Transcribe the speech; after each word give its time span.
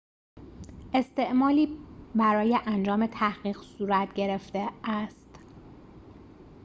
استعلامی 0.93 1.77
برای 2.15 2.59
انجام 2.65 3.07
تحقیق 3.07 3.57
صورت 3.61 4.13
گرفته 4.13 4.69
است 4.83 5.39